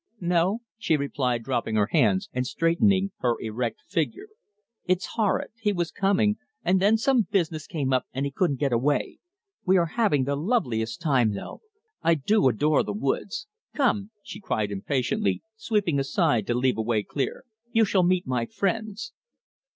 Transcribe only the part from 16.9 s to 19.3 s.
clear, "you shall meet my friends."